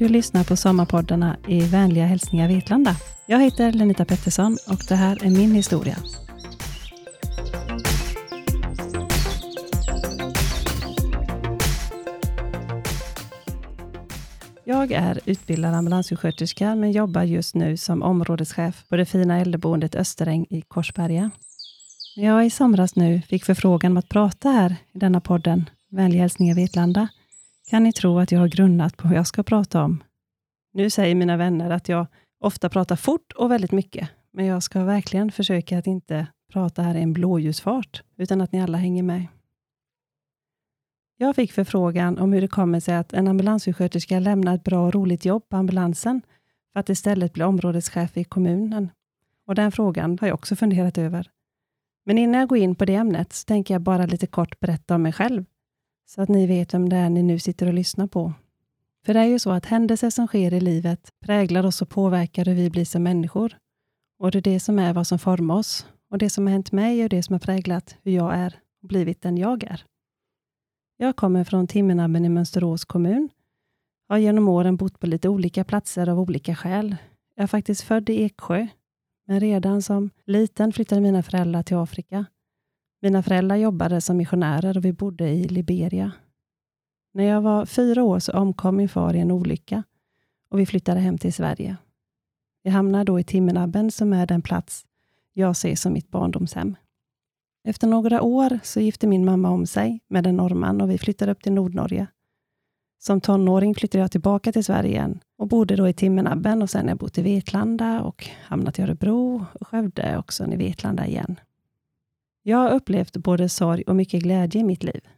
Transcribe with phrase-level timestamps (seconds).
[0.00, 2.96] Du lyssnar på sommarpoddarna i vänliga hälsningar Vetlanda.
[3.26, 5.96] Jag heter Lenita Pettersson och det här är min historia.
[14.64, 20.46] Jag är utbildad ambulanssjuksköterska men jobbar just nu som områdeschef på det fina äldreboendet Österäng
[20.50, 21.30] i Korsberga.
[22.16, 26.20] När jag i somras nu fick förfrågan om att prata här i denna podden, Vänliga
[26.20, 27.08] hälsningar Vetlanda,
[27.70, 30.02] kan ni tro att jag har grunnat på vad jag ska prata om.
[30.72, 32.06] Nu säger mina vänner att jag
[32.40, 36.94] ofta pratar fort och väldigt mycket, men jag ska verkligen försöka att inte prata här
[36.94, 39.26] i en blåljusfart, utan att ni alla hänger med.
[41.16, 44.94] Jag fick förfrågan om hur det kommer sig att en ambulanssjuksköterska lämnar ett bra och
[44.94, 46.22] roligt jobb på ambulansen,
[46.72, 48.90] för att istället bli områdeschef i kommunen.
[49.46, 51.30] Och den frågan har jag också funderat över.
[52.06, 54.94] Men innan jag går in på det ämnet, så tänker jag bara lite kort berätta
[54.94, 55.44] om mig själv,
[56.10, 58.32] så att ni vet vem det är ni nu sitter och lyssnar på.
[59.06, 62.44] För det är ju så att händelser som sker i livet präglar oss och påverkar
[62.44, 63.56] hur vi blir som människor.
[64.18, 65.86] Och det är det som är vad som formar oss.
[66.10, 68.88] Och det som har hänt mig är det som har präglat hur jag är och
[68.88, 69.84] blivit den jag är.
[70.96, 73.28] Jag kommer från Timmernabben i Mönsterås kommun.
[74.08, 76.96] Har genom åren bott på lite olika platser av olika skäl.
[77.34, 78.66] Jag är faktiskt född i Eksjö,
[79.26, 82.24] men redan som liten flyttade mina föräldrar till Afrika.
[83.02, 86.12] Mina föräldrar jobbade som missionärer och vi bodde i Liberia.
[87.12, 89.82] När jag var fyra år så omkom min far i en olycka
[90.50, 91.76] och vi flyttade hem till Sverige.
[92.62, 94.84] Vi hamnade då i Timmernabben som är den plats
[95.32, 96.76] jag ser som mitt barndomshem.
[97.64, 101.32] Efter några år så gifte min mamma om sig med en norrman och vi flyttade
[101.32, 102.06] upp till Nordnorge.
[102.98, 106.82] Som tonåring flyttade jag tillbaka till Sverige igen och bodde då i Timmernabben och sen
[106.82, 111.06] har jag bott i Vetlanda och hamnat i Örebro och Skövde och sen i Vetlanda
[111.06, 111.40] igen.
[112.42, 115.08] Jag har upplevt både sorg och mycket glädje i mitt liv.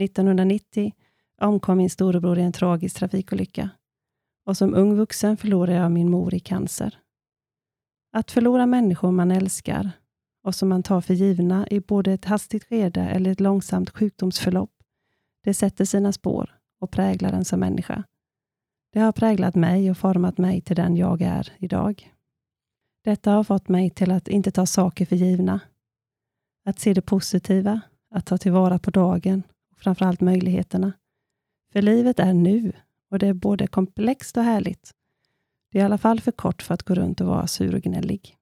[0.00, 0.92] 1990
[1.40, 3.70] omkom min storebror i en tragisk trafikolycka
[4.46, 6.98] och som ung vuxen förlorade jag min mor i cancer.
[8.12, 9.90] Att förlora människor man älskar
[10.44, 14.72] och som man tar för givna i både ett hastigt skede eller ett långsamt sjukdomsförlopp,
[15.44, 18.04] det sätter sina spår och präglar en som människa.
[18.92, 22.12] Det har präglat mig och format mig till den jag är idag.
[23.04, 25.60] Detta har fått mig till att inte ta saker för givna.
[26.64, 27.80] Att se det positiva,
[28.10, 30.92] att ta tillvara på dagen och framförallt möjligheterna.
[31.72, 32.72] För livet är nu
[33.10, 34.94] och det är både komplext och härligt.
[35.70, 37.82] Det är i alla fall för kort för att gå runt och vara sur och
[37.82, 38.36] gnällig.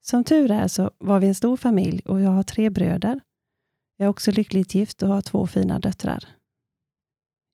[0.00, 3.20] Som tur är så var vi en stor familj och jag har tre bröder.
[3.96, 6.24] Jag är också lyckligt gift och har två fina döttrar.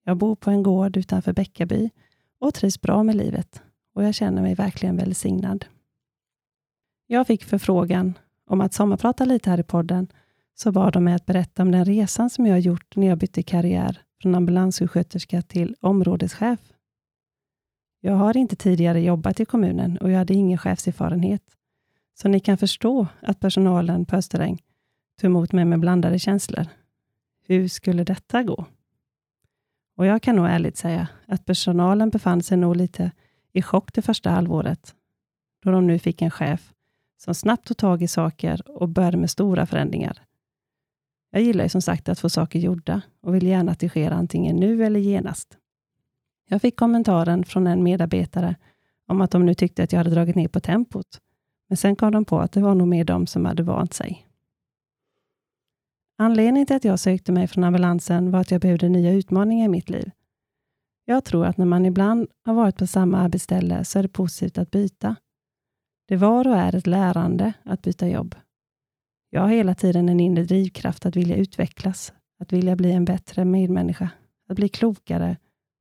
[0.05, 1.91] Jag bor på en gård utanför Bäckaby
[2.39, 3.63] och trivs bra med livet
[3.95, 5.65] och jag känner mig verkligen välsignad.
[7.07, 8.19] Jag fick förfrågan
[8.53, 10.09] om att sommarprata lite här i podden,
[10.55, 13.43] så bad de mig att berätta om den resan som jag gjort när jag bytte
[13.43, 16.61] karriär från ambulanssjuksköterska till områdeschef.
[18.01, 21.43] Jag har inte tidigare jobbat i kommunen och jag hade ingen chefserfarenhet.
[22.15, 24.63] Så ni kan förstå att personalen på Österäng
[25.21, 26.67] tog emot mig med blandade känslor.
[27.47, 28.67] Hur skulle detta gå?
[29.97, 33.11] Och jag kan nog ärligt säga att personalen befann sig nog lite
[33.53, 34.95] i chock det första halvåret,
[35.63, 36.73] då de nu fick en chef
[37.25, 40.23] som snabbt tog tag i saker och började med stora förändringar.
[41.31, 44.11] Jag gillar ju som sagt att få saker gjorda och vill gärna att det sker
[44.11, 45.57] antingen nu eller genast.
[46.49, 48.57] Jag fick kommentaren från en medarbetare
[49.07, 51.21] om att de nu tyckte att jag hade dragit ner på tempot,
[51.69, 54.27] men sen kom de på att det var nog mer de som hade vant sig.
[56.19, 59.69] Anledningen till att jag sökte mig från ambulansen var att jag behövde nya utmaningar i
[59.69, 60.11] mitt liv.
[61.05, 64.59] Jag tror att när man ibland har varit på samma arbetsställe så är det positivt
[64.59, 65.17] att byta.
[66.13, 68.35] Det var och är ett lärande att byta jobb.
[69.31, 73.45] Jag har hela tiden en inre drivkraft att vilja utvecklas, att vilja bli en bättre
[73.45, 74.11] medmänniska,
[74.49, 75.37] att bli klokare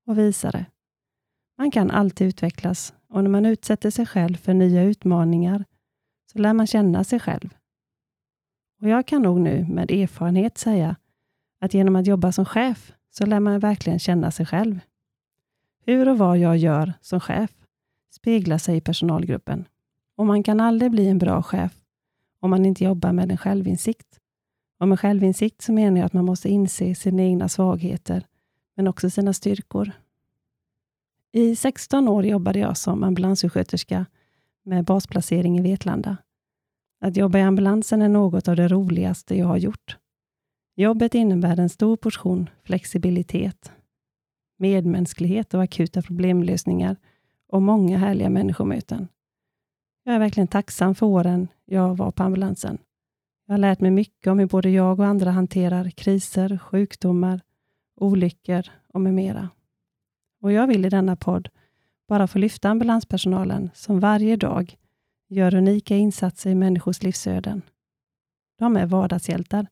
[0.07, 0.65] och visare.
[1.57, 5.65] Man kan alltid utvecklas och när man utsätter sig själv för nya utmaningar
[6.31, 7.53] så lär man känna sig själv.
[8.81, 10.95] Och Jag kan nog nu med erfarenhet säga
[11.61, 14.79] att genom att jobba som chef så lär man verkligen känna sig själv.
[15.85, 17.51] Hur och vad jag gör som chef
[18.11, 19.65] speglar sig i personalgruppen.
[20.21, 21.71] Och man kan aldrig bli en bra chef
[22.39, 24.19] om man inte jobbar med en självinsikt.
[24.79, 28.25] Och med självinsikt så menar jag att man måste inse sina egna svagheter,
[28.75, 29.91] men också sina styrkor.
[31.31, 34.05] I 16 år jobbade jag som ambulanssjuksköterska
[34.63, 36.17] med basplacering i Vetlanda.
[36.99, 39.97] Att jobba i ambulansen är något av det roligaste jag har gjort.
[40.75, 43.71] Jobbet innebär en stor portion flexibilitet,
[44.57, 46.95] medmänsklighet och akuta problemlösningar
[47.47, 49.07] och många härliga människomöten.
[50.03, 52.77] Jag är verkligen tacksam för åren jag var på ambulansen.
[53.45, 57.41] Jag har lärt mig mycket om hur både jag och andra hanterar kriser, sjukdomar,
[57.95, 58.63] olyckor
[58.93, 59.49] och med mera.
[60.41, 61.49] Och jag vill i denna podd
[62.07, 64.77] bara få lyfta ambulanspersonalen som varje dag
[65.27, 67.61] gör unika insatser i människors livsöden.
[68.59, 69.67] De är vardagshjältar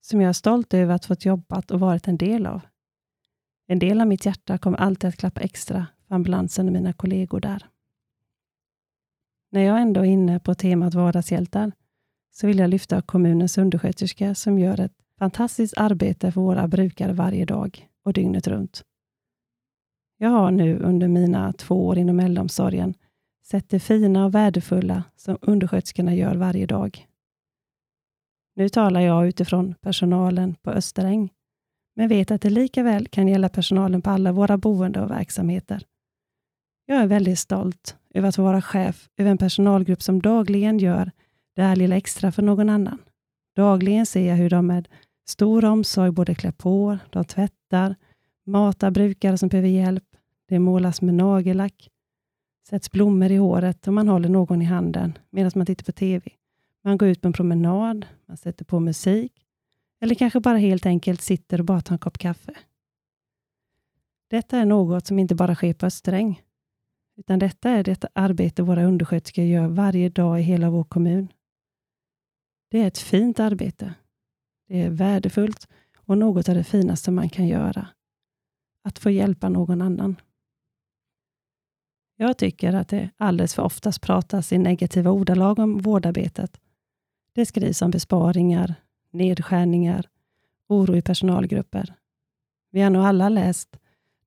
[0.00, 2.60] som jag är stolt över att fått jobbat och varit en del av.
[3.66, 7.40] En del av mitt hjärta kommer alltid att klappa extra för ambulansen och mina kollegor
[7.40, 7.66] där.
[9.50, 11.72] När jag ändå är inne på temat vardagshjältar
[12.32, 17.44] så vill jag lyfta kommunens undersköterska som gör ett fantastiskt arbete för våra brukare varje
[17.44, 18.84] dag och dygnet runt.
[20.18, 22.94] Jag har nu under mina två år inom äldreomsorgen
[23.42, 27.06] sett det fina och värdefulla som undersköterskorna gör varje dag.
[28.56, 31.30] Nu talar jag utifrån personalen på Österäng,
[31.96, 35.86] men vet att det lika väl kan gälla personalen på alla våra boende och verksamheter.
[36.86, 41.10] Jag är väldigt stolt över att vara chef över en personalgrupp som dagligen gör
[41.56, 42.98] det här lilla extra för någon annan.
[43.56, 44.88] Dagligen ser jag hur de med
[45.28, 47.96] stor omsorg både klär på, de tvättar,
[48.46, 50.04] matar brukare som behöver hjälp,
[50.48, 51.90] det målas med nagellack,
[52.68, 56.30] sätts blommor i håret och man håller någon i handen medan man tittar på TV.
[56.84, 59.32] Man går ut på en promenad, man sätter på musik
[60.00, 62.54] eller kanske bara helt enkelt sitter och bara tar en kopp kaffe.
[64.28, 66.42] Detta är något som inte bara sker på Österäng,
[67.20, 71.32] utan detta är det arbete våra undersköterskor gör varje dag i hela vår kommun.
[72.70, 73.94] Det är ett fint arbete.
[74.68, 77.88] Det är värdefullt och något av det finaste man kan göra.
[78.84, 80.16] Att få hjälpa någon annan.
[82.16, 86.60] Jag tycker att det alldeles för oftast pratas i negativa ordalag om vårdarbetet.
[87.34, 88.74] Det skrivs om besparingar,
[89.10, 90.08] nedskärningar,
[90.68, 91.94] oro i personalgrupper.
[92.70, 93.76] Vi har nog alla läst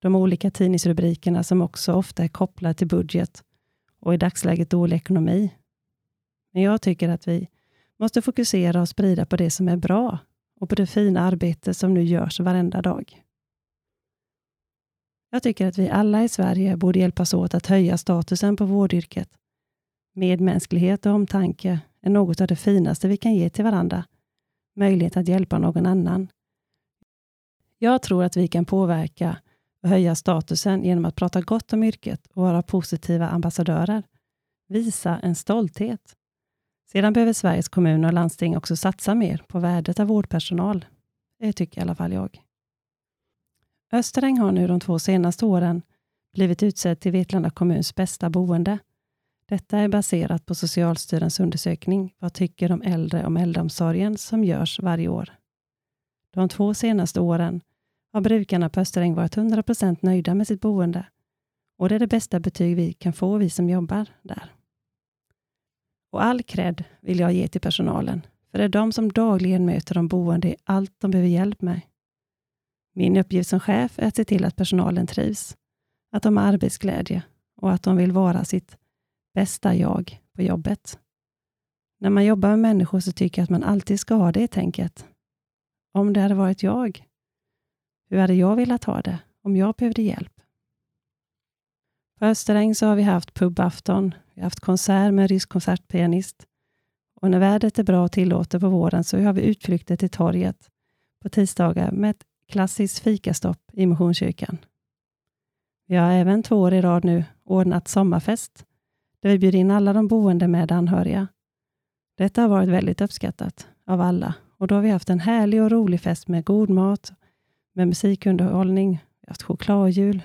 [0.03, 3.43] de olika tidningsrubrikerna som också ofta är kopplade till budget
[3.99, 5.53] och i dagsläget dålig ekonomi.
[6.53, 7.47] Men jag tycker att vi
[7.99, 10.17] måste fokusera och sprida på det som är bra
[10.59, 13.23] och på det fina arbete som nu görs varenda dag.
[15.29, 19.29] Jag tycker att vi alla i Sverige borde hjälpas åt att höja statusen på vårdyrket.
[20.13, 24.05] Medmänsklighet och omtanke är något av det finaste vi kan ge till varandra.
[24.75, 26.27] Möjlighet att hjälpa någon annan.
[27.77, 29.37] Jag tror att vi kan påverka
[29.83, 34.03] och höja statusen genom att prata gott om yrket och vara positiva ambassadörer.
[34.67, 36.15] Visa en stolthet.
[36.91, 40.85] Sedan behöver Sveriges kommuner och landsting också satsa mer på värdet av vårdpersonal.
[41.39, 42.41] Det tycker i alla fall jag.
[43.91, 45.81] Österäng har nu de två senaste åren
[46.33, 48.77] blivit utsedd till Vetlanda kommuns bästa boende.
[49.45, 55.07] Detta är baserat på Socialstyrelsens undersökning Vad tycker de äldre om äldreomsorgen som görs varje
[55.07, 55.29] år.
[56.31, 57.61] De två senaste åren
[58.13, 61.05] har brukarna på Österäng varit 100% nöjda med sitt boende
[61.77, 64.51] och det är det bästa betyg vi kan få, vi som jobbar där.
[66.11, 68.21] Och all cred vill jag ge till personalen,
[68.51, 71.81] för det är de som dagligen möter de boende i allt de behöver hjälp med.
[72.95, 75.57] Min uppgift som chef är att se till att personalen trivs,
[76.11, 77.23] att de har arbetsglädje
[77.55, 78.77] och att de vill vara sitt
[79.33, 80.99] bästa jag på jobbet.
[81.99, 85.05] När man jobbar med människor så tycker jag att man alltid ska ha det tänket.
[85.93, 87.05] Om det hade varit jag,
[88.13, 90.41] hur hade jag velat ha det om jag behövde hjälp?
[92.19, 96.47] På Österäng så har vi haft pubafton, vi har haft konsert med en rysk konsertpianist
[97.21, 100.69] och när vädret är bra och tillåter på våren så har vi utflykter till torget
[101.21, 104.57] på tisdagar med ett klassiskt fikastopp i Missionskyrkan.
[105.87, 108.65] Vi har även två år i rad nu ordnat sommarfest
[109.19, 111.27] där vi bjuder in alla de boende med anhöriga.
[112.17, 115.71] Detta har varit väldigt uppskattat av alla och då har vi haft en härlig och
[115.71, 117.13] rolig fest med god mat,
[117.73, 118.89] med musikunderhållning,
[119.21, 119.41] vi har haft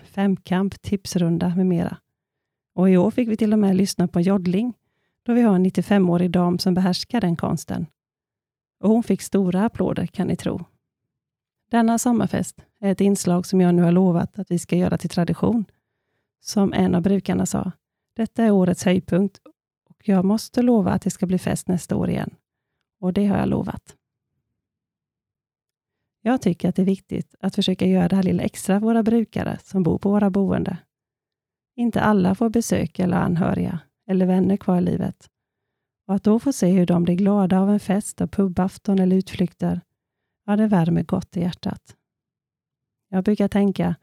[0.04, 1.96] femkamp, tipsrunda med mera.
[2.74, 4.74] Och i år fick vi till och med lyssna på joddling,
[5.22, 7.86] då vi har en 95-årig dam som behärskar den konsten.
[8.80, 10.64] Och hon fick stora applåder kan ni tro.
[11.70, 15.10] Denna sommarfest är ett inslag som jag nu har lovat att vi ska göra till
[15.10, 15.64] tradition.
[16.40, 17.72] Som en av brukarna sa,
[18.16, 19.40] detta är årets höjdpunkt
[19.90, 22.34] och jag måste lova att det ska bli fest nästa år igen.
[23.00, 23.97] Och det har jag lovat.
[26.28, 29.02] Jag tycker att det är viktigt att försöka göra det här lilla extra för våra
[29.02, 30.78] brukare som bor på våra boende.
[31.76, 35.30] Inte alla får besök eller anhöriga eller vänner kvar i livet.
[36.06, 39.16] Och att då få se hur de blir glada av en fest, av pubafton eller
[39.16, 39.80] utflykter,
[40.46, 41.96] ja, det värmer gott i hjärtat.
[43.08, 43.94] Jag brukar tänka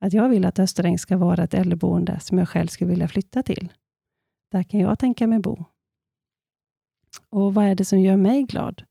[0.00, 3.42] att jag vill att Österäng ska vara ett äldreboende som jag själv skulle vilja flytta
[3.42, 3.72] till.
[4.50, 5.64] Där kan jag tänka mig bo.
[7.28, 8.82] Och vad är det som gör mig glad?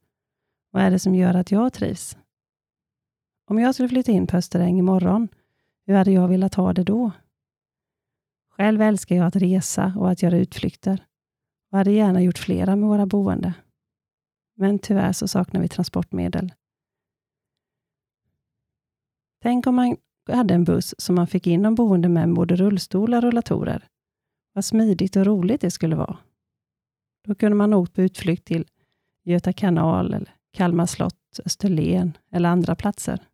[0.71, 2.17] Vad är det som gör att jag trivs?
[3.49, 5.27] Om jag skulle flytta in på Österäng imorgon,
[5.85, 7.11] hur hade jag velat ha det då?
[8.49, 11.05] Själv älskar jag att resa och att göra utflykter
[11.71, 13.53] och hade gärna gjort flera med våra boende.
[14.55, 16.53] Men tyvärr så saknar vi transportmedel.
[19.41, 19.97] Tänk om man
[20.31, 23.87] hade en buss som man fick in de boende med både rullstolar och rullatorer.
[24.53, 26.17] Vad smidigt och roligt det skulle vara.
[27.27, 28.67] Då kunde man åka på utflykt till
[29.23, 33.28] Göta kanal, eller Kalmar slott, Österlen eller andra platser.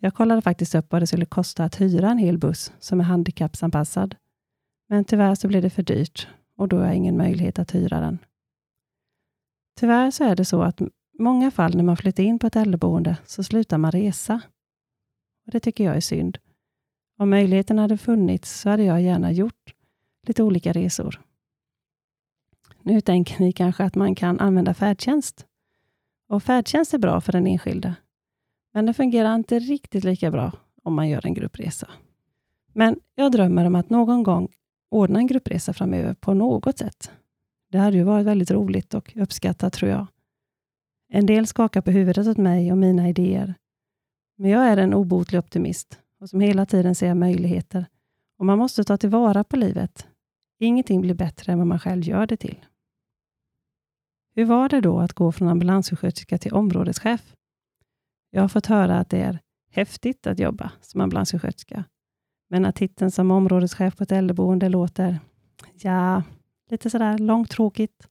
[0.00, 3.04] Jag kollade faktiskt upp vad det skulle kosta att hyra en hel buss som är
[3.04, 4.16] handikappsanpassad.
[4.88, 8.00] Men tyvärr så blev det för dyrt och då har jag ingen möjlighet att hyra
[8.00, 8.18] den.
[9.80, 10.80] Tyvärr så är det så att
[11.18, 14.40] många fall när man flyttar in på ett äldreboende så slutar man resa.
[15.46, 16.38] Och Det tycker jag är synd.
[17.18, 19.74] Om möjligheten hade funnits så hade jag gärna gjort
[20.26, 21.20] lite olika resor.
[22.82, 25.46] Nu tänker ni kanske att man kan använda färdtjänst.
[26.28, 27.94] Och Färdtjänst är bra för den enskilde.
[28.76, 30.52] Men det fungerar inte riktigt lika bra
[30.82, 31.90] om man gör en gruppresa.
[32.72, 34.48] Men jag drömmer om att någon gång
[34.90, 37.10] ordna en gruppresa framöver på något sätt.
[37.70, 40.06] Det hade ju varit väldigt roligt och uppskattat tror jag.
[41.08, 43.54] En del skakar på huvudet åt mig och mina idéer.
[44.38, 47.86] Men jag är en obotlig optimist och som hela tiden ser möjligheter.
[48.38, 50.06] Och man måste ta tillvara på livet.
[50.58, 52.66] Ingenting blir bättre än vad man själv gör det till.
[54.34, 57.35] Hur var det då att gå från ambulanssjuksköterska till områdeschef?
[58.30, 59.40] Jag har fått höra att det är
[59.70, 61.84] häftigt att jobba som ambulanssjuksköterska.
[62.48, 65.20] Men att titeln som områdeschef på ett äldreboende låter,
[65.74, 66.22] ja,
[66.70, 68.08] lite sådär långtråkigt.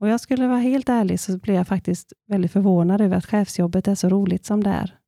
[0.00, 3.88] Och jag skulle vara helt ärlig så blev jag faktiskt väldigt förvånad över att chefsjobbet
[3.88, 4.98] är så roligt som det är.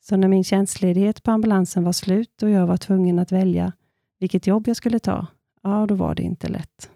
[0.00, 3.72] Så när min tjänstledighet på ambulansen var slut och jag var tvungen att välja
[4.18, 5.26] vilket jobb jag skulle ta,
[5.62, 6.90] ja, då var det inte lätt.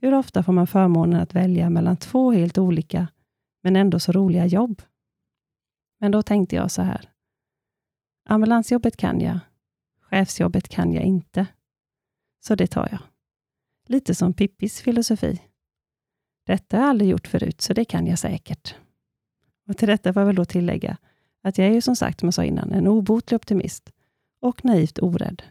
[0.00, 3.08] Hur ofta får man förmånen att välja mellan två helt olika,
[3.66, 4.82] men ändå så roliga jobb?
[6.00, 7.10] Men då tänkte jag så här.
[8.24, 9.38] Ambulansjobbet kan jag.
[10.00, 11.46] Chefsjobbet kan jag inte.
[12.40, 12.98] Så det tar jag.
[13.86, 15.42] Lite som Pippis filosofi.
[16.44, 18.74] Detta har jag aldrig gjort förut, så det kan jag säkert.
[19.68, 20.96] Och till detta får jag väl då tillägga
[21.42, 23.92] att jag är ju som sagt, som jag sa innan, en obotlig optimist
[24.40, 25.42] och naivt orädd,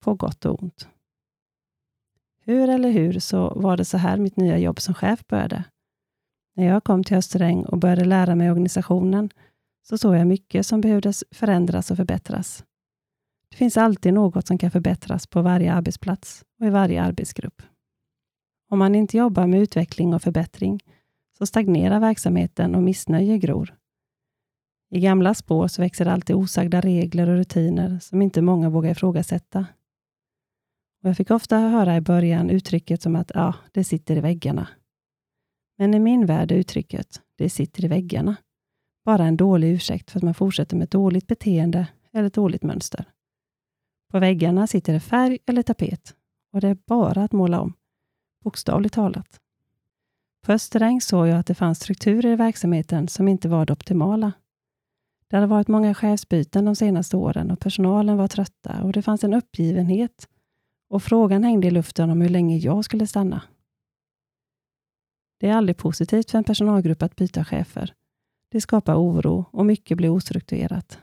[0.00, 0.88] på gott och ont.
[2.40, 5.64] Hur eller hur så var det så här mitt nya jobb som chef började.
[6.58, 9.30] När jag kom till Österäng och började lära mig organisationen
[9.88, 12.64] så såg jag mycket som behövdes förändras och förbättras.
[13.50, 17.62] Det finns alltid något som kan förbättras på varje arbetsplats och i varje arbetsgrupp.
[18.70, 20.80] Om man inte jobbar med utveckling och förbättring
[21.38, 23.74] så stagnerar verksamheten och missnöje gror.
[24.90, 29.66] I gamla spår så växer alltid osagda regler och rutiner som inte många vågar ifrågasätta.
[31.02, 34.68] Och jag fick ofta höra i början uttrycket som att ja, det sitter i väggarna.
[35.78, 38.36] Men i min värld är uttrycket det sitter i väggarna
[39.04, 42.62] bara en dålig ursäkt för att man fortsätter med ett dåligt beteende eller ett dåligt
[42.62, 43.04] mönster.
[44.10, 46.14] På väggarna sitter det färg eller tapet
[46.52, 47.72] och det är bara att måla om,
[48.44, 49.40] bokstavligt talat.
[50.46, 54.32] På Österäng såg jag att det fanns strukturer i verksamheten som inte var det optimala.
[55.28, 59.24] Det hade varit många chefsbyten de senaste åren och personalen var trötta och det fanns
[59.24, 60.28] en uppgivenhet
[60.90, 63.42] och frågan hängde i luften om hur länge jag skulle stanna.
[65.38, 67.94] Det är aldrig positivt för en personalgrupp att byta chefer.
[68.50, 70.98] Det skapar oro och mycket blir ostrukturerat.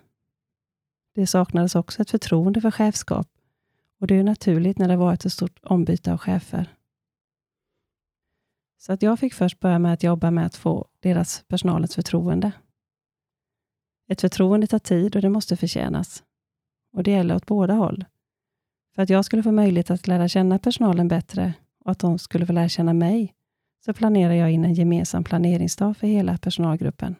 [1.15, 3.27] Det saknades också ett förtroende för chefskap
[4.00, 6.75] och det är naturligt när det varit ett stort ombyte av chefer.
[8.77, 12.51] Så att jag fick först börja med att jobba med att få deras personalens förtroende.
[14.08, 16.24] Ett förtroende tar tid och det måste förtjänas.
[16.94, 18.06] Och det gäller åt båda håll.
[18.96, 21.54] För att jag skulle få möjlighet att lära känna personalen bättre
[21.86, 23.34] och att de skulle få lära känna mig,
[23.86, 27.15] så planerar jag in en gemensam planeringsdag för hela personalgruppen.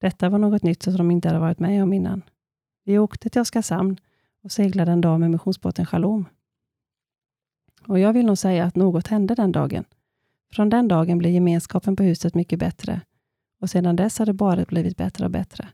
[0.00, 2.22] Detta var något nytt som de inte hade varit med om innan.
[2.84, 3.96] Vi åkte till Oskarshamn
[4.42, 6.24] och seglade en dag med missionsbåten Shalom.
[7.86, 9.84] Och jag vill nog säga att något hände den dagen.
[10.52, 13.00] Från den dagen blev gemenskapen på huset mycket bättre
[13.60, 15.68] och sedan dess har det bara blivit bättre och bättre.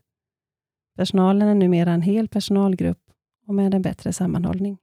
[0.95, 3.11] Personalen är numera en hel personalgrupp
[3.47, 4.77] och med en bättre sammanhållning.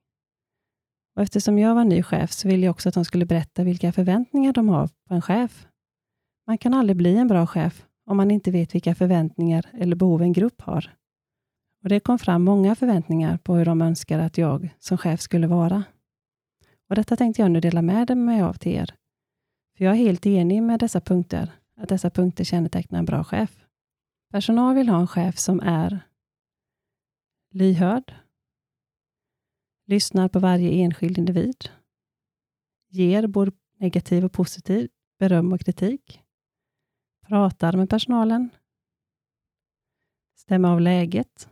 [1.19, 3.91] Och eftersom jag var ny chef så ville jag också att de skulle berätta vilka
[3.91, 5.67] förväntningar de har på en chef.
[6.47, 10.21] Man kan aldrig bli en bra chef om man inte vet vilka förväntningar eller behov
[10.21, 10.93] en grupp har.
[11.83, 15.47] Och Det kom fram många förväntningar på hur de önskar att jag som chef skulle
[15.47, 15.83] vara.
[16.89, 18.93] Och Detta tänkte jag nu dela med mig av till er.
[19.77, 23.65] För Jag är helt enig med dessa punkter, att dessa punkter kännetecknar en bra chef.
[24.31, 25.99] Personal vill ha en chef som är
[27.51, 28.13] lyhörd,
[29.89, 31.69] lyssnar på varje enskild individ,
[32.89, 36.23] ger både negativ och positiv beröm och kritik,
[37.27, 38.49] pratar med personalen,
[40.35, 41.49] Stämmer av läget,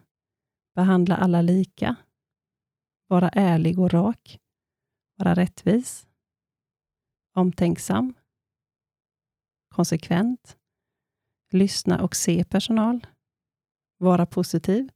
[0.76, 1.96] behandla alla lika,
[3.08, 4.40] vara ärlig och rak,
[5.16, 6.08] vara rättvis,
[7.34, 8.14] omtänksam,
[9.70, 10.58] konsekvent,
[11.52, 13.08] lyssna och se personal,
[14.00, 14.90] Vara positiv.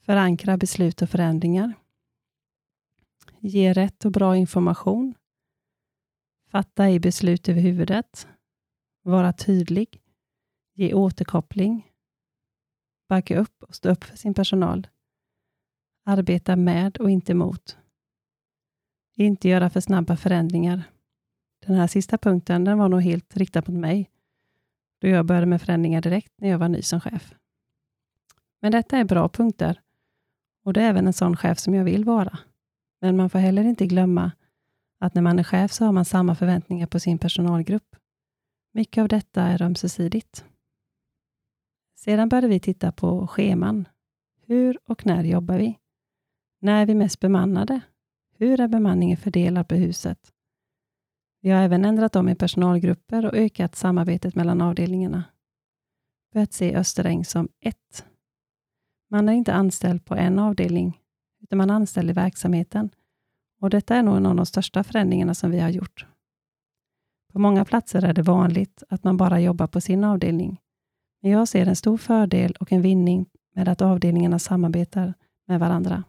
[0.00, 1.74] Förankra beslut och förändringar.
[3.40, 5.14] Ge rätt och bra information.
[6.50, 8.28] Fatta i beslut över huvudet.
[9.02, 10.02] Vara tydlig.
[10.74, 11.90] Ge återkoppling.
[13.08, 14.86] Backa upp och stå upp för sin personal.
[16.04, 17.78] Arbeta med och inte mot.
[19.16, 20.82] Inte göra för snabba förändringar.
[21.66, 24.10] Den här sista punkten den var nog helt riktad mot mig,
[25.00, 27.34] då jag började med förändringar direkt när jag var ny som chef.
[28.60, 29.80] Men detta är bra punkter
[30.64, 32.38] och det är även en sån chef som jag vill vara.
[33.00, 34.32] Men man får heller inte glömma
[34.98, 37.96] att när man är chef så har man samma förväntningar på sin personalgrupp.
[38.72, 40.44] Mycket av detta är ömsesidigt.
[41.96, 43.88] Sedan började vi titta på scheman.
[44.46, 45.78] Hur och när jobbar vi?
[46.60, 47.80] När är vi mest bemannade?
[48.36, 50.32] Hur är bemanningen fördelad på huset?
[51.40, 55.24] Vi har även ändrat om i personalgrupper och ökat samarbetet mellan avdelningarna.
[56.32, 58.06] Börjat se Österäng som ett.
[59.10, 61.00] Man är inte anställd på en avdelning,
[61.50, 62.90] där man är anställd i verksamheten.
[63.60, 66.06] Och Detta är nog en av de största förändringarna som vi har gjort.
[67.32, 70.60] På många platser är det vanligt att man bara jobbar på sin avdelning.
[71.22, 75.14] Men jag ser en stor fördel och en vinning med att avdelningarna samarbetar
[75.46, 76.04] med varandra.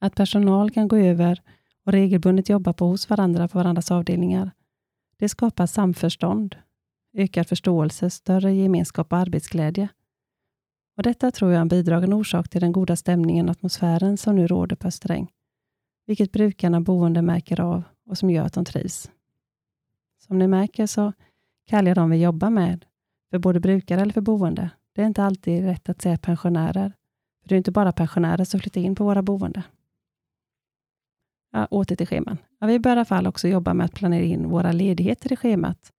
[0.00, 1.42] Att personal kan gå över
[1.84, 4.50] och regelbundet jobba på hos varandra på varandras avdelningar.
[5.18, 6.56] Det skapar samförstånd,
[7.14, 9.88] ökad förståelse, större gemenskap och arbetsglädje.
[10.96, 14.36] Och Detta tror jag är en bidragande orsak till den goda stämningen och atmosfären som
[14.36, 15.32] nu råder på Österäng,
[16.06, 19.10] vilket brukarna boende märker av och som gör att de trivs.
[20.18, 21.12] Som ni märker så
[21.66, 22.84] kallar jag dem vi jobbar med
[23.30, 24.70] för både brukare eller för boende.
[24.92, 26.92] Det är inte alltid rätt att säga pensionärer,
[27.42, 29.62] för det är inte bara pensionärer som flyttar in på våra boende.
[31.52, 32.38] Ja, åter till scheman.
[32.60, 35.36] Ja, vi bör i alla fall också jobba med att planera in våra ledigheter i
[35.36, 35.92] schemat.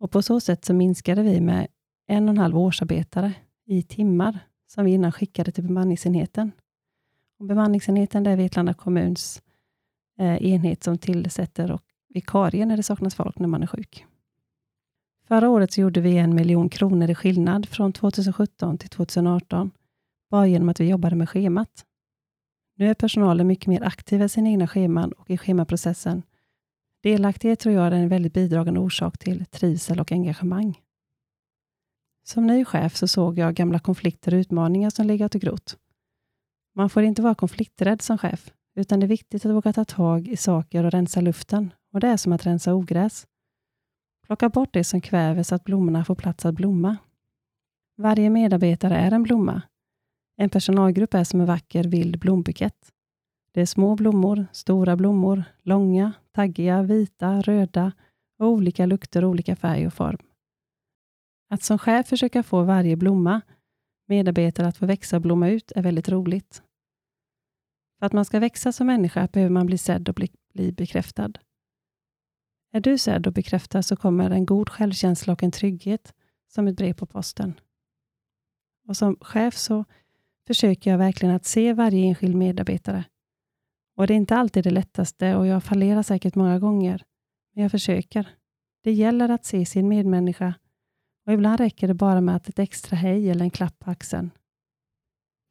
[0.00, 1.66] Och på så sätt så minskade vi med
[2.06, 3.32] en och en halv årsarbetare
[3.66, 6.52] i timmar som vi innan skickade till bemanningsenheten.
[7.38, 9.42] Och bemanningsenheten är Vetlanda kommuns
[10.18, 14.06] eh, enhet som tillsätter och vikarie när det saknas folk när man är sjuk.
[15.28, 19.70] Förra året så gjorde vi en miljon kronor i skillnad från 2017 till 2018,
[20.30, 21.84] bara genom att vi jobbade med schemat.
[22.76, 26.22] Nu är personalen mycket mer aktiv i sina egna scheman och i schemaprocessen.
[27.02, 30.80] Delaktighet tror jag är en väldigt bidragande orsak till trivsel och engagemang.
[32.28, 35.78] Som ny chef så såg jag gamla konflikter och utmaningar som legat och grott.
[36.74, 40.28] Man får inte vara konflikträdd som chef, utan det är viktigt att våga ta tag
[40.28, 41.72] i saker och rensa luften.
[41.92, 43.26] Och Det är som att rensa ogräs.
[44.26, 46.96] Plocka bort det som kväver så att blommorna får plats att blomma.
[47.96, 49.62] Varje medarbetare är en blomma
[50.36, 52.92] en personalgrupp är som en vacker vild blombukett.
[53.52, 57.92] Det är små blommor, stora blommor, långa, taggiga, vita, röda
[58.38, 60.18] och olika lukter, olika färg och form.
[61.48, 63.40] Att som chef försöka få varje blomma,
[64.06, 66.62] medarbetare att få växa och blomma ut är väldigt roligt.
[67.98, 71.32] För att man ska växa som människa behöver man bli sedd och bli, bli bekräftad.
[72.72, 76.14] Är du sedd och bekräftad så kommer en god självkänsla och en trygghet
[76.48, 77.54] som ett brev på posten.
[78.88, 79.84] Och Som chef så
[80.46, 83.04] försöker jag verkligen att se varje enskild medarbetare.
[83.96, 87.04] Och Det är inte alltid det lättaste och jag fallerar säkert många gånger,
[87.54, 88.28] men jag försöker.
[88.82, 90.54] Det gäller att se sin medmänniska
[91.26, 94.30] och ibland räcker det bara med att ett extra hej eller en klapp på axeln.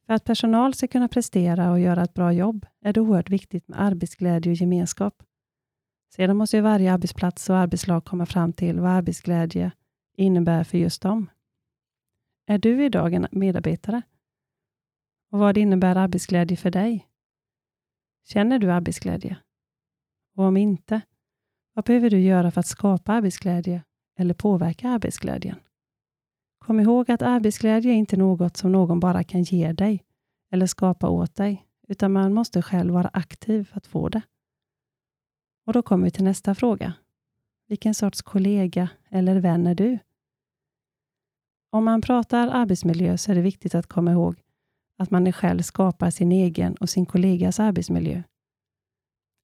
[0.05, 3.67] För att personal ska kunna prestera och göra ett bra jobb är det oerhört viktigt
[3.67, 5.23] med arbetsglädje och gemenskap.
[6.15, 9.71] Sedan måste ju varje arbetsplats och arbetslag komma fram till vad arbetsglädje
[10.17, 11.29] innebär för just dem.
[12.47, 14.01] Är du idag en medarbetare
[15.31, 17.07] och vad innebär arbetsglädje för dig?
[18.23, 19.37] Känner du arbetsglädje?
[20.35, 21.01] Och om inte,
[21.73, 23.83] vad behöver du göra för att skapa arbetsglädje
[24.19, 25.59] eller påverka arbetsglädjen?
[26.65, 30.03] Kom ihåg att arbetsglädje är inte något som någon bara kan ge dig
[30.51, 34.21] eller skapa åt dig, utan man måste själv vara aktiv för att få det.
[35.67, 36.93] Och Då kommer vi till nästa fråga.
[37.67, 39.99] Vilken sorts kollega eller vän är du?
[41.71, 44.41] Om man pratar arbetsmiljö så är det viktigt att komma ihåg
[44.97, 48.23] att man själv skapar sin egen och sin kollegas arbetsmiljö.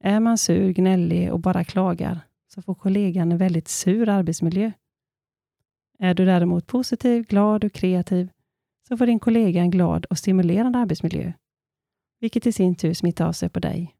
[0.03, 2.19] Är man sur, gnällig och bara klagar,
[2.53, 4.71] så får kollegan en väldigt sur arbetsmiljö.
[6.03, 8.29] Är du däremot positiv, glad och kreativ,
[8.87, 11.33] så får din kollega en glad och stimulerande arbetsmiljö,
[12.19, 13.95] vilket i sin tur smittar av sig på dig.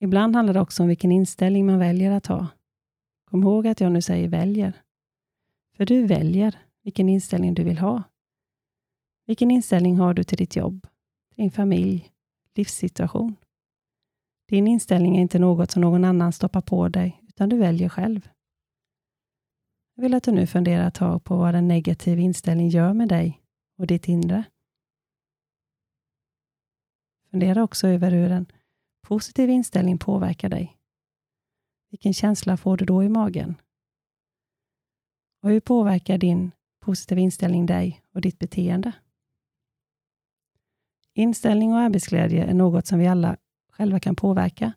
[0.00, 2.48] Ibland handlar det också om vilken inställning man väljer att ha.
[3.30, 4.82] Kom ihåg att jag nu säger väljer.
[5.76, 8.02] För du väljer vilken inställning du vill ha.
[9.26, 10.86] Vilken inställning har du till ditt jobb,
[11.36, 12.10] din familj,
[12.54, 13.36] livssituation?
[14.48, 18.28] Din inställning är inte något som någon annan stoppar på dig, utan du väljer själv.
[19.94, 23.08] Jag vill att du nu funderar ett tag på vad en negativ inställning gör med
[23.08, 23.40] dig
[23.78, 24.44] och ditt inre.
[27.30, 28.46] Fundera också över hur en
[29.02, 30.78] positiv inställning påverkar dig.
[31.90, 33.54] Vilken känsla får du då i magen?
[35.42, 36.50] Och hur påverkar din
[36.80, 38.92] positiva inställning dig och ditt beteende?
[41.14, 43.36] Inställning och arbetsglädje är något som vi alla
[43.70, 44.72] själva kan påverka.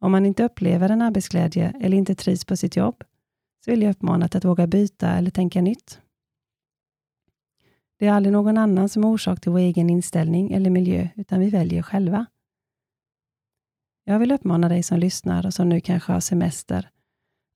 [0.00, 3.04] Om man inte upplever en arbetsglädje eller inte trivs på sitt jobb,
[3.64, 6.00] så vill jag uppmana till att våga byta eller tänka nytt.
[7.98, 11.40] Det är aldrig någon annan som är orsak till vår egen inställning eller miljö, utan
[11.40, 12.26] vi väljer själva.
[14.04, 16.90] Jag vill uppmana dig som lyssnar och som nu kanske har semester,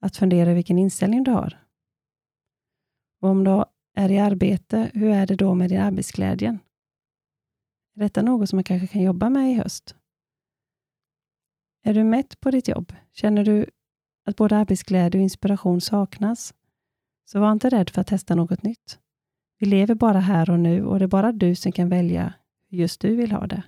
[0.01, 1.59] att fundera vilken inställning du har.
[3.21, 6.59] Och om du är i arbete, hur är det då med din arbetsglädje?
[7.95, 9.95] Är detta något som man kanske kan jobba med i höst?
[11.85, 12.93] Är du mätt på ditt jobb?
[13.13, 13.71] Känner du
[14.29, 16.55] att både arbetsglädje och inspiration saknas?
[17.25, 18.99] Så var inte rädd för att testa något nytt.
[19.59, 22.35] Vi lever bara här och nu och det är bara du som kan välja
[22.71, 23.63] hur just du vill ha det.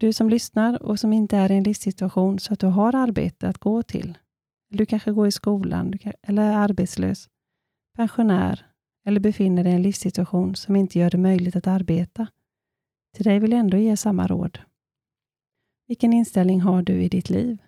[0.00, 3.48] Du som lyssnar och som inte är i en livssituation så att du har arbete
[3.48, 4.18] att gå till.
[4.68, 7.28] Du kanske går i skolan eller är arbetslös,
[7.96, 8.66] pensionär
[9.04, 12.26] eller befinner dig i en livssituation som inte gör det möjligt att arbeta.
[13.14, 14.58] Till dig vill jag ändå ge samma råd.
[15.86, 17.58] Vilken inställning har du i ditt liv?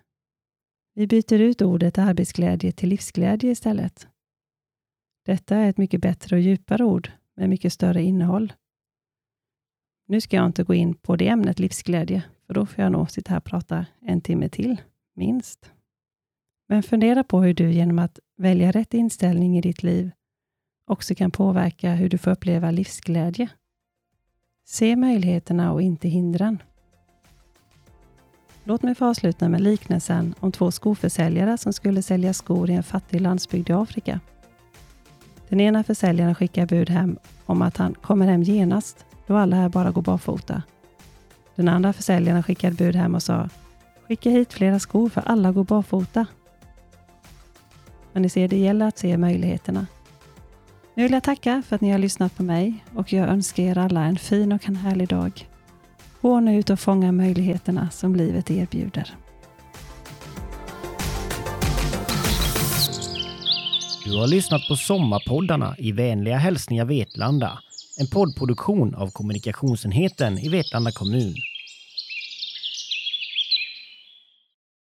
[0.99, 4.07] Vi byter ut ordet arbetsglädje till livsglädje istället.
[5.25, 8.53] Detta är ett mycket bättre och djupare ord med mycket större innehåll.
[10.07, 13.11] Nu ska jag inte gå in på det ämnet livsglädje, för då får jag nog
[13.11, 14.81] sitta här och prata en timme till,
[15.15, 15.71] minst.
[16.67, 20.11] Men fundera på hur du genom att välja rätt inställning i ditt liv
[20.85, 23.49] också kan påverka hur du får uppleva livsglädje.
[24.65, 26.59] Se möjligheterna och inte hindren.
[28.69, 32.83] Låt mig få avsluta med liknelsen om två skoförsäljare som skulle sälja skor i en
[32.83, 34.19] fattig landsbygd i Afrika.
[35.47, 39.69] Den ena försäljaren skickar bud hem om att han kommer hem genast, då alla här
[39.69, 40.63] bara går barfota.
[41.55, 43.49] Den andra försäljaren skickade bud hem och sa
[44.07, 46.25] Skicka hit flera skor för alla går barfota.
[48.13, 49.87] Men ni ser, det gäller att se möjligheterna.
[50.95, 53.77] Nu vill jag tacka för att ni har lyssnat på mig och jag önskar er
[53.77, 55.48] alla en fin och en härlig dag.
[56.21, 59.15] Gå nu ut och fånga möjligheterna som livet erbjuder.
[64.05, 67.59] Du har lyssnat på Sommarpoddarna i vänliga hälsningar Vetlanda.
[67.99, 71.35] En poddproduktion av kommunikationsenheten i Vetlanda kommun.